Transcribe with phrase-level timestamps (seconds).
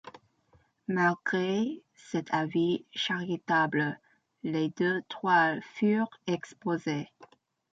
[0.87, 3.99] Malgré cet avis charitable,
[4.41, 7.07] les deux toiles furent exposées.